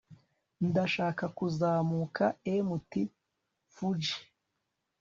ndashaka 0.67 1.23
kuzamuka 1.37 2.23
mt. 2.67 2.91
fuji 3.73 4.15